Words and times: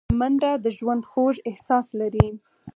منډه 0.19 0.51
د 0.63 0.65
ژوند 0.77 1.01
خوږ 1.09 1.35
احساس 1.49 1.87
لري 1.99 2.27